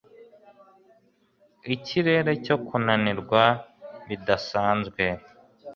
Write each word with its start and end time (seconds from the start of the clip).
Ikirere 1.75 2.31
cyo 2.45 2.55
kunanirwa 2.65 3.43
bidasanzwe 4.07 5.03